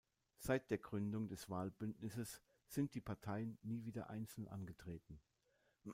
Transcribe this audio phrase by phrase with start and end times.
[0.39, 5.21] Seit der Gründung des Wahlbündnisses sind die Parteien nie wieder einzeln angetreten.